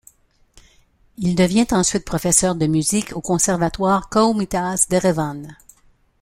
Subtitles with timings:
[1.17, 5.55] Il devient ensuite professeur de musique au conservatoire Komitas d'Erevan.